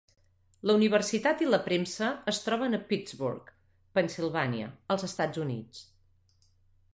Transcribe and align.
La 0.67 0.75
universitat 0.79 1.43
i 1.47 1.49
la 1.49 1.59
premsa 1.67 2.07
es 2.33 2.39
troben 2.45 2.77
a 2.77 2.79
Pittsburgh, 2.93 3.53
Pennsilvània, 3.99 4.71
als 4.97 5.07
Estats 5.11 5.45
Units. 5.45 5.85